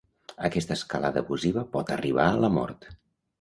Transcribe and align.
Aquesta 0.47 0.77
escalada 0.79 1.23
abusiva 1.25 1.65
pot 1.77 1.93
arribar 1.97 2.27
a 2.31 2.41
la 2.47 2.51
mort. 2.57 2.91